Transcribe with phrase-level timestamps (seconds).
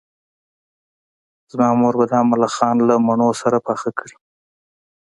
[1.51, 4.15] زما مور به دا ملخان له مڼو سره پاخه کړي